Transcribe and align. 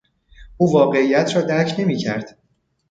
او 0.57 0.73
واقعیت 0.73 1.35
را 1.35 1.41
درک 1.41 1.75
نمیکرد. 1.79 2.37